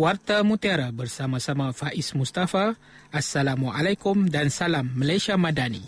[0.00, 2.72] Warta Mutiara bersama-sama Faiz Mustafa.
[3.12, 5.84] Assalamualaikum dan salam Malaysia Madani.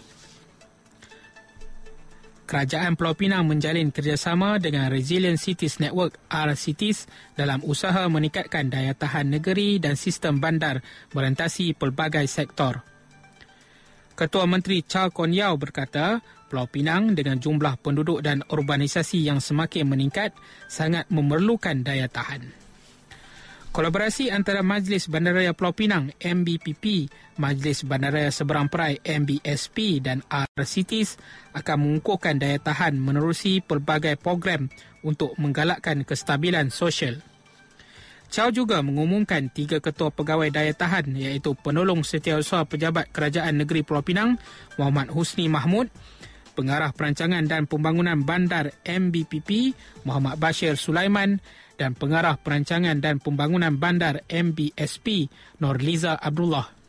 [2.45, 9.33] Kerajaan Pulau Pinang menjalin kerjasama dengan Resilient Cities Network RCities dalam usaha meningkatkan daya tahan
[9.33, 10.85] negeri dan sistem bandar
[11.17, 12.85] merentasi pelbagai sektor.
[14.13, 16.21] Ketua Menteri Chow Kon Yao berkata,
[16.53, 20.37] Pulau Pinang dengan jumlah penduduk dan urbanisasi yang semakin meningkat
[20.69, 22.72] sangat memerlukan daya tahan.
[23.73, 27.09] Kolaborasi antara Majlis Bandaraya Pulau Pinang MBPP,
[27.41, 31.17] Majlis Bandaraya Seberang Perai MBSP dan RCTs
[31.57, 34.69] akan mengukuhkan daya tahan menerusi pelbagai program
[35.01, 37.25] untuk menggalakkan kestabilan sosial.
[38.29, 44.05] Chow juga mengumumkan tiga ketua pegawai daya tahan iaitu penolong setiausaha pejabat kerajaan negeri Pulau
[44.05, 44.37] Pinang
[44.77, 45.89] Muhammad Husni Mahmud,
[46.53, 51.41] pengarah perancangan dan pembangunan bandar MBPP Muhammad Bashir Sulaiman
[51.81, 55.27] dan pengarah perancangan dan pembangunan bandar MBSP
[55.59, 56.83] Norliza Abdullah.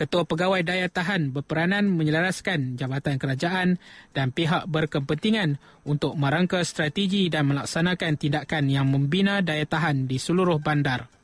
[0.00, 3.76] Ketua Pegawai Daya Tahan berperanan menyelaraskan jabatan kerajaan
[4.16, 10.56] dan pihak berkepentingan untuk merangka strategi dan melaksanakan tindakan yang membina daya tahan di seluruh
[10.56, 11.19] bandar.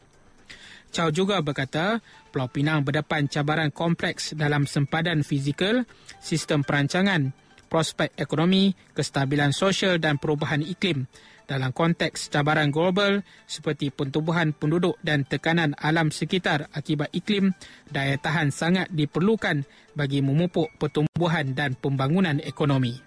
[0.95, 5.84] Chow juga berkata, Pulau Pinang berdepan cabaran kompleks dalam sempadan fizikal,
[6.23, 7.34] sistem perancangan,
[7.67, 11.05] prospek ekonomi, kestabilan sosial dan perubahan iklim
[11.47, 17.55] dalam konteks cabaran global seperti pertumbuhan penduduk dan tekanan alam sekitar akibat iklim,
[17.87, 19.62] daya tahan sangat diperlukan
[19.95, 22.98] bagi memupuk pertumbuhan dan pembangunan ekonomi.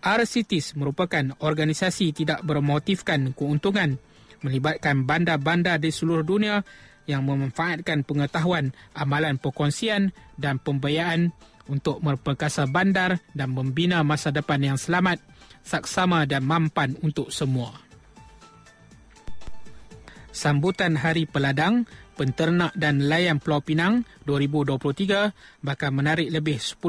[0.00, 4.00] RCTs merupakan organisasi tidak bermotifkan keuntungan
[4.40, 6.62] melibatkan bandar-bandar di seluruh dunia
[7.08, 11.34] yang memanfaatkan pengetahuan, amalan perkongsian dan pembiayaan
[11.70, 15.22] untuk memperkasa bandar dan membina masa depan yang selamat
[15.62, 17.89] saksama dan mampan untuk semua.
[20.40, 21.84] Sambutan Hari Peladang,
[22.16, 26.80] Penternak dan Nelayan Pulau Pinang 2023 bakal menarik lebih 10,000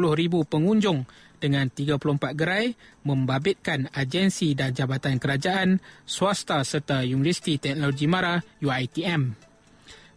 [0.47, 1.03] pengunjung
[1.35, 2.71] dengan 34 gerai
[3.03, 9.35] membabitkan agensi dan jabatan kerajaan, swasta serta Universiti Teknologi Mara UITM.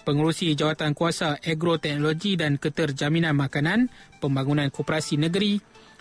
[0.06, 3.90] Pengurusi Jawatan Kuasa Agroteknologi dan Keterjaminan Makanan,
[4.22, 5.58] Pembangunan Koperasi Negeri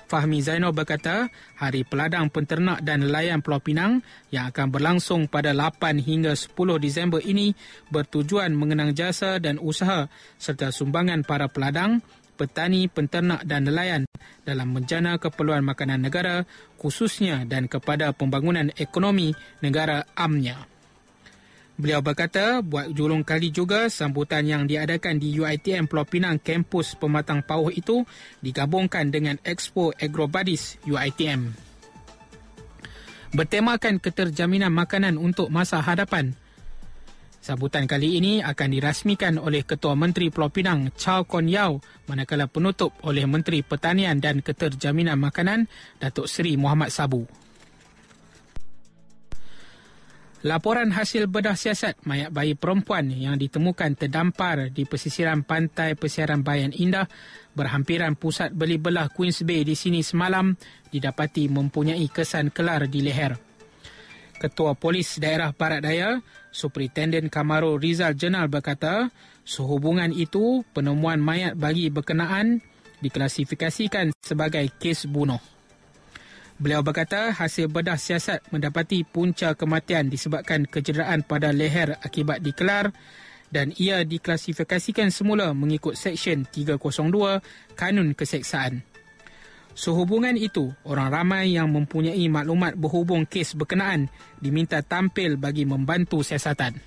[0.07, 6.01] Fahmi Zainal berkata, Hari Peladang Penternak dan Nelayan Pulau Pinang yang akan berlangsung pada 8
[6.01, 7.55] hingga 10 Disember ini
[7.89, 12.03] bertujuan mengenang jasa dan usaha serta sumbangan para peladang,
[12.35, 14.03] petani, penternak dan nelayan
[14.43, 16.43] dalam menjana keperluan makanan negara
[16.81, 19.31] khususnya dan kepada pembangunan ekonomi
[19.61, 20.72] negara amnya.
[21.73, 27.41] Beliau berkata, buat julung kali juga sambutan yang diadakan di UITM Pulau Pinang kampus pematang
[27.41, 28.05] pauh itu
[28.45, 31.49] digabungkan dengan Expo Agrobuddies UITM.
[33.33, 36.37] Bertemakan keterjaminan makanan untuk masa hadapan.
[37.41, 42.93] Sambutan kali ini akan dirasmikan oleh Ketua Menteri Pulau Pinang Chow Kon Yao manakala penutup
[43.01, 45.67] oleh Menteri Pertanian dan Keterjaminan Makanan
[45.97, 47.42] Datuk Seri Muhammad Sabu.
[50.43, 56.75] Laporan hasil bedah siasat mayat bayi perempuan yang ditemukan terdampar di pesisiran pantai Pesiaran Bayan
[56.75, 57.07] Indah
[57.55, 60.51] berhampiran pusat beli belah Queens Bay di sini semalam
[60.91, 63.39] didapati mempunyai kesan kelar di leher.
[64.35, 66.19] Ketua Polis Daerah Barat Daya,
[66.51, 69.15] Superintendent Kamaro Rizal Jenal berkata,
[69.47, 72.59] sehubungan itu penemuan mayat bagi berkenaan
[72.99, 75.52] diklasifikasikan sebagai kes bunuh.
[76.63, 82.95] Beliau berkata hasil bedah siasat mendapati punca kematian disebabkan kecederaan pada leher akibat dikelar
[83.51, 87.43] dan ia diklasifikasikan semula mengikut Seksyen 302
[87.75, 88.79] Kanun Keseksaan.
[89.75, 94.07] Sehubungan itu, orang ramai yang mempunyai maklumat berhubung kes berkenaan
[94.39, 96.79] diminta tampil bagi membantu siasatan.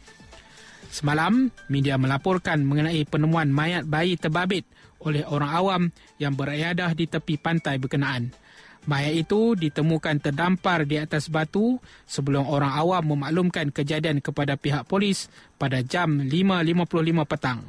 [0.89, 4.65] Semalam, media melaporkan mengenai penemuan mayat bayi terbabit
[5.05, 5.83] oleh orang awam
[6.17, 8.46] yang beriadah di tepi pantai berkenaan.
[8.87, 15.27] Mayat itu ditemukan terdampar di atas batu sebelum orang awam memaklumkan kejadian kepada pihak polis
[15.59, 17.61] pada jam 5.55 petang.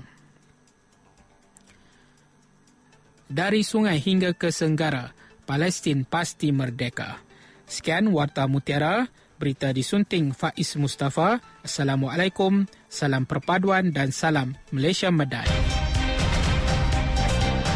[3.28, 5.12] Dari sungai hingga ke Senggara,
[5.44, 7.20] Palestin pasti merdeka.
[7.68, 9.04] Sekian Warta Mutiara,
[9.36, 11.44] berita disunting Faiz Mustafa.
[11.60, 15.67] Assalamualaikum, salam perpaduan dan salam Malaysia Medai.